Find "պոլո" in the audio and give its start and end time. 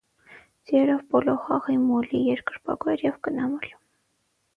1.11-1.35